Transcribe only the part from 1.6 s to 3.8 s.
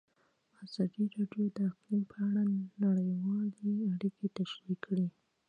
اقلیم په اړه نړیوالې